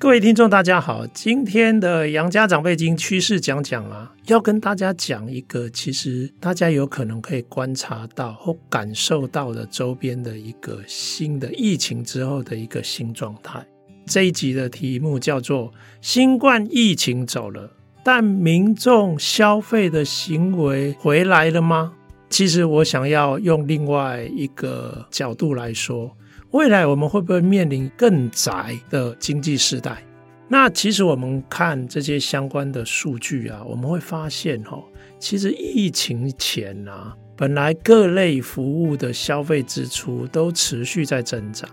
[0.00, 13.62] 各位听众，大家好，今天的杨家长辈经趋势讲讲啊，要跟大家讲一个，其实大家有可能可以观察到或感受到的周边的一个新的疫情之后的一个新状态。
[14.06, 17.70] 这一集的题目叫做“新冠疫情走了，
[18.02, 21.92] 但民众消费的行为回来了吗？”
[22.30, 26.16] 其实我想要用另外一个角度来说。
[26.52, 30.02] 未来我们会不会面临更窄的经济时代？
[30.48, 34.82] 那其实我们看这些相关的数据啊，我们会发现哈，
[35.20, 41.70] 其实疫情前啊，本来各类服务的消费支出都持续在增长，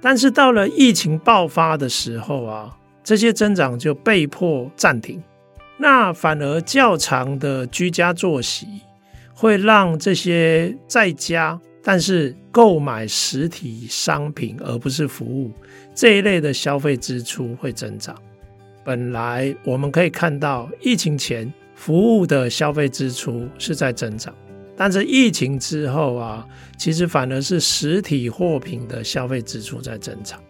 [0.00, 5.22] 但是到了疫情爆发的时候啊，这些增长就被迫暂停。
[5.78, 8.66] 那反而较长的居家作息，
[9.32, 11.60] 会让这些在家。
[11.88, 15.52] 但是购买实体商品而不是服务
[15.94, 18.20] 这一类的消费支出会增长。
[18.84, 24.34] 本来我们可以看到，疫情前服务的消费支出是在增长，
[24.76, 26.44] 但是疫情之后啊，
[26.76, 30.42] 其实反而是实体货品的消费支出在增长。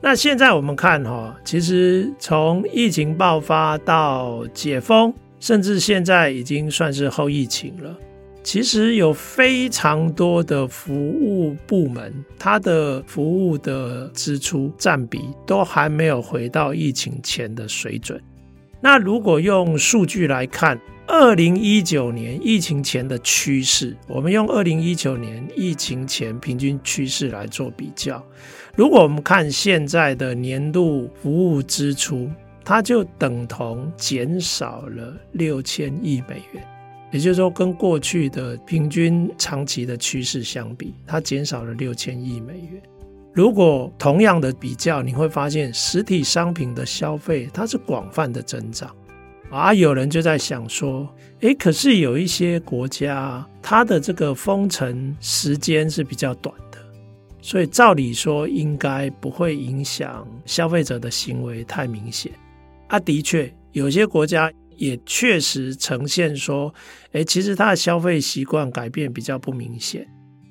[0.00, 7.96] 那现在我们看哈，其实从疫情爆发到解封，甚至现在已经算是后疫情了。
[8.44, 18.22] 其实有非常多的服务部门，它的服务的支出占比都还没有回到疫情前的水准。
[18.82, 28.22] 那如果用数据来看，二零一九年疫情前的趋势，我们用二零一九年疫情前平均趋势来做比较。
[28.76, 32.30] 如果我们看现在的年度服务支出，
[32.62, 36.62] 它就等同减少了六千亿美元。
[37.14, 42.82] 也就是说，跟过去的平均长期的趋势相比，它减少了六千亿美元。
[43.32, 48.92] 如果同样的比较，你会发现实体商品的消费它是广泛的增长。
[49.48, 51.08] 啊，有人就在想说，
[51.38, 56.78] 诶，可是有一些国家，它的这个封城时间是比较短的，
[57.40, 62.32] 所以照理说应该不会影响消费者的行为太明显。
[62.88, 64.50] 啊，的确，有些国家。
[64.76, 66.72] 也确实呈现说，
[67.12, 70.06] 诶，其实他的消费习惯改变比较不明显，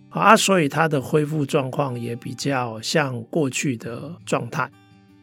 [0.09, 4.69] 啊，所以他的恢复状况也比较像过去的状态。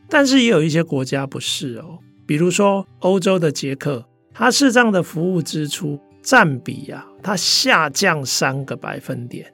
[0.08, 9.52] 但是也有一些国家不是哦，比如说欧洲的捷克，它视障的服务支出占比啊，它下降三个百分点。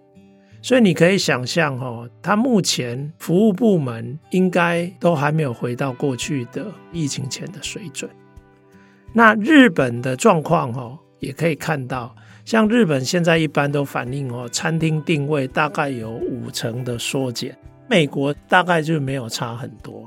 [0.63, 8.11] 所以你可以想象哦，它目前服务部门应该都还没有回到过去的疫情前的水准。
[9.17, 17.57] 那日本的状况哦，也可以看到，像日本现在一般都反映哦，餐厅定位大概有五成的缩减，
[17.89, 20.07] 美国大概就没有差很多。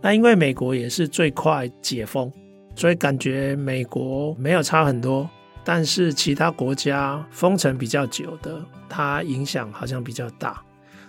[0.00, 2.28] 那因为美国也是最快解封，
[2.74, 5.30] 所以感觉美国没有差很多，
[5.62, 10.60] 但是其他国家封城比较久的，它影响好像比较大。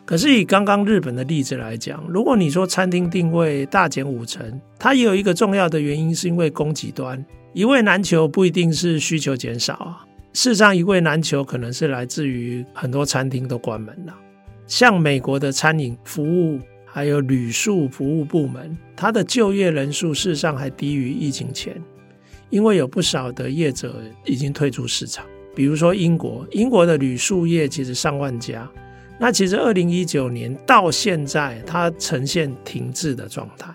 [0.03, 7.23] 可是以刚刚日本的例子来讲，如果你说餐厅定位大减五成，它也有一个重要的原因，是因为供给端
[7.53, 10.05] 一位难求，不一定是需求减少啊。
[10.33, 14.13] 事实上，一位难求可能是来自于很多餐厅都关门了。
[14.67, 21.75] 像美国的餐饮服务还有旅宿服务部门，它的就业人数事实上还低于疫情前，
[22.49, 25.25] 因为有不少的业者已经退出市场。
[25.53, 28.69] 比如说英国，英国的旅宿业其实上万家。
[29.23, 33.71] 那其实二零一九年到现在，它呈现停滞的状态。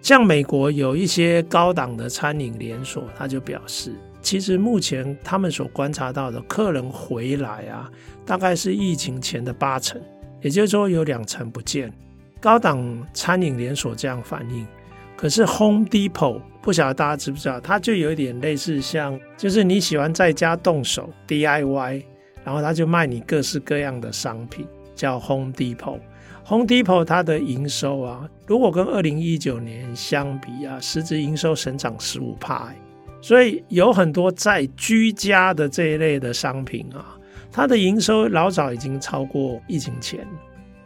[0.00, 3.92] 像美国有一些高档的餐饮连锁，他就表示，
[4.22, 7.90] 其实目前他们所观察到的客人回来啊，
[8.24, 10.00] 大概是疫情前的八成，
[10.40, 11.92] 也就是说有两成不见。
[12.40, 14.66] 高档餐饮连锁这样反应，
[15.14, 22.02] 可是 Home Depot 不晓得大家知不知道，它就有一点类似像，就是你喜欢在家动手 DIY，
[22.42, 24.66] 然后他就卖你各式各样的商品。
[24.96, 32.74] 叫 Home Depot，Home Depot 它的营收啊，如果跟二零一九年相比啊，实质营收成长十五趴，
[33.20, 37.16] 所以有很多在居家的这一类的商品啊，
[37.52, 40.26] 它的营收老早已经超过疫情前。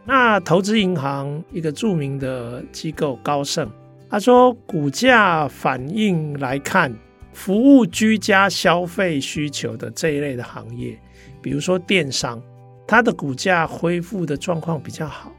[0.05, 3.71] 那投资银行一个著名的机构高盛，
[4.11, 6.93] 他说股价反应来看，
[7.33, 10.99] 服务居家消费需求的这一类的行业，
[11.41, 12.43] 比如说电商。
[12.91, 15.33] 它的股价恢复的状况比较好。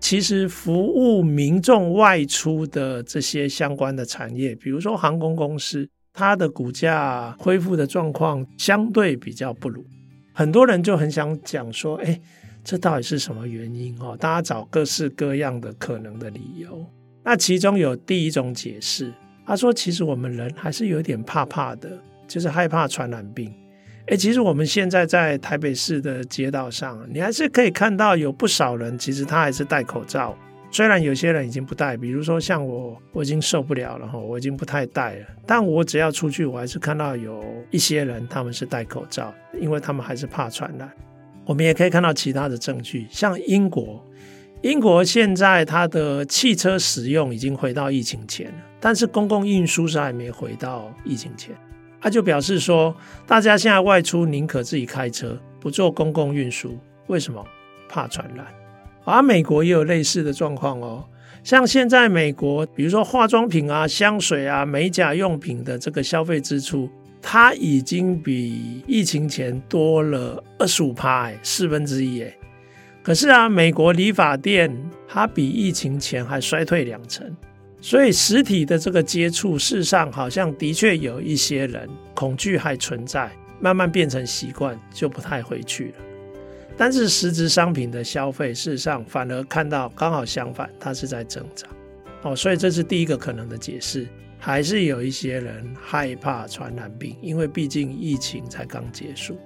[0.00, 9.84] 其实服务民众外出的这些相关的产业，比如说航空公司，它的股价恢复的状况相对比较不如。
[10.32, 12.18] 很多人就很想讲说，哎，
[12.64, 13.94] 这到底是什么原因？
[14.00, 16.82] 哦，大家找各式各样的可能的理由。
[17.22, 19.12] 那其中有第一种解释，
[19.44, 21.90] 他说，其实我们人还是有点怕怕的，
[22.26, 23.52] 就是害怕传染病。
[24.06, 30.36] 诶，其实我们现在在台北市的街道上，你还是可以看到有不少人，其实他还是戴口罩。
[30.70, 35.26] 虽然有些人已经不戴，比如说像我，我已经受不了了哈，我已经不太戴了。
[35.44, 37.42] 但我只要出去，我还是看到有
[37.72, 40.88] 一些人他们是戴口罩，因为他们还是怕传染。
[41.44, 44.04] 我们也可以看到其他的证据，像英国，
[44.62, 51.52] 英国现在它的汽车使用已经回到疫情前了，但是公共运输是还没回到疫情前。
[52.06, 52.94] 他就表示说，
[53.26, 56.78] 大家现在外出宁可自己开车，不坐公共运输。
[57.08, 57.44] 为什么？
[57.88, 58.46] 怕传染。
[59.04, 61.04] 而美国也有类似的状况哦。
[61.42, 66.88] 像现在美国，比如说化妆品啊、香水啊、美甲用品的这个消费支出，
[67.20, 72.22] 它已经比疫情前多了二十五趴，四分之一。
[72.22, 72.32] 哎，
[73.02, 74.72] 可是啊，美国理发店
[75.08, 77.36] 它比疫情前还衰退两成。
[77.80, 83.30] 所以实体的这个接触，事实上好像的确有一些人恐惧还存在，
[83.60, 85.94] 慢慢变成习惯，就不太回去了。
[86.76, 91.70] 但是实质商品的消费，事实上反而看到刚好相反，它是在增长。
[92.22, 94.06] 哦，所以这是第一个可能的解释，
[94.38, 99.38] 还是有一些人害怕传染病，因为毕竟疫情才刚结束。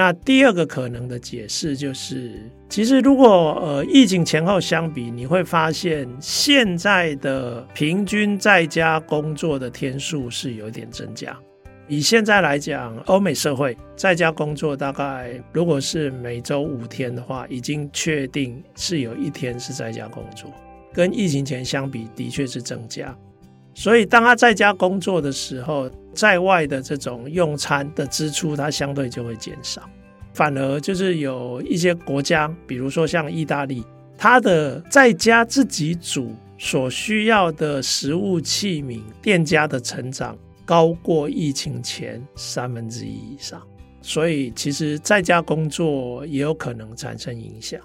[0.00, 3.28] 那第二个可能的解释就是，其实如果
[3.62, 11.38] 呃疫情前后相比，你会发现现在的平均在家工作的天数是有点增加。
[11.86, 20.50] 以现在来讲，欧美社会在家工作大概如果是每周五天的话，已经确定是有一天是在家工作，
[20.94, 23.14] 跟疫情前相比的确是增加。
[23.80, 29.80] 所以当他在家工作的时候，在外的这种用餐的支出，它相对就会减少。
[30.34, 33.82] 反而就是有一些国家，比如说像意大利，
[34.18, 40.36] 它的在家自己煮所需要的食物器皿，店家的成长
[40.66, 43.62] 高过疫情前三分之一以上。
[44.02, 47.80] 所以其实在家工作也有可能产生影响。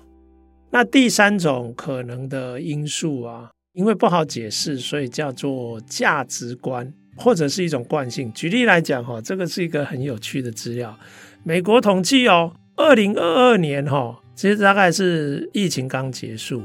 [0.70, 6.92] 那第三种可能的因素啊，因为不好解释，所以叫做价值观。
[7.18, 8.30] 或者是一种惯性。
[8.34, 11.00] 举例来讲，哈，这个是一个很有趣的资料。
[11.46, 16.64] 美国统计哦，二零二二年哈，其实大概是疫情刚结束，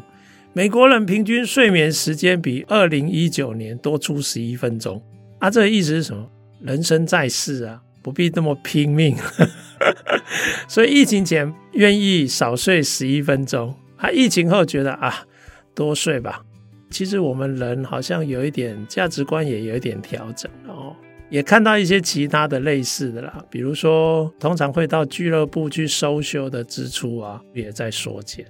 [0.52, 5.00] 美国人平均睡眠时间比二零一九年多出十一分钟。
[5.38, 6.28] 啊，这意思是什么？
[6.60, 9.14] 人生在世啊，不必那么拼命。
[10.66, 15.24] 所以疫情前愿意少睡十一分钟，啊，疫情后觉得啊，
[15.76, 16.42] 多睡吧。
[16.90, 20.94] 其实我们人好像有一点价值观，也有一点调整哦。
[21.28, 28.44] 也看到一些其他的类似的啦，比如说通常会到俱乐部去收修的支出啊，也在缩减。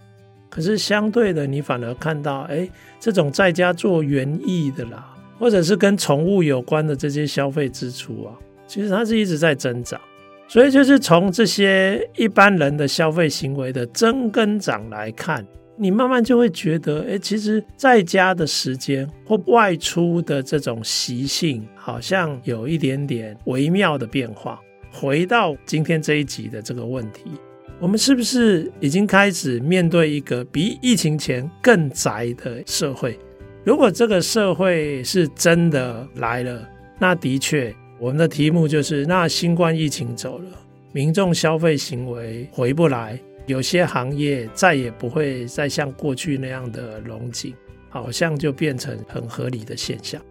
[0.48, 2.66] 可是相对的，你反而看到，哎，
[2.98, 8.32] 这种在家做园艺的啦，或者是跟宠物有关的这些消费支出啊，
[8.66, 10.00] 其实它是一直在增长。
[10.48, 15.46] 所以就是从这些一般人的消费行为的增跟涨来看。
[15.82, 24.60] 你慢慢就会觉得，哎，其实在家的时间或外出的这种习性，好像有一点点微妙的变化。
[24.92, 27.30] 回到今天这一集的这个问题，
[27.78, 33.18] 我们是不是已经开始面对一个比疫情前更宅的社会？
[33.64, 36.68] 如果这个社会是真的来了，
[36.98, 40.44] 那的确，我们的题目就是：那新冠疫情走了，
[40.92, 43.18] 民众消费行为回不来。
[43.50, 47.52] 有些行业再也不会再像过去那样的龙井，
[47.88, 50.22] 好像就变成很合理的现象。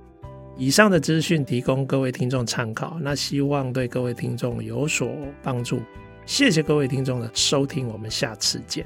[0.58, 5.12] 以上的资讯提供各位听众参考，那希望对各位听众有所
[5.44, 5.82] 帮助。
[6.26, 8.86] 谢谢各位听众的收听，我们下次见。